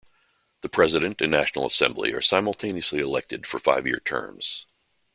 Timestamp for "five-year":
3.59-3.99